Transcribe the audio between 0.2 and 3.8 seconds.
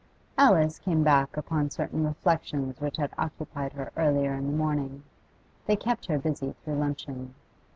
Alice came back upon certain reflections which had occupied